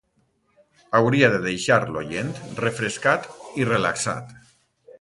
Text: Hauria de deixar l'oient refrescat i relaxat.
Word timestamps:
Hauria 0.99 1.29
de 1.33 1.41
deixar 1.43 1.77
l'oient 1.91 2.33
refrescat 2.63 3.29
i 3.63 3.69
relaxat. 3.73 4.37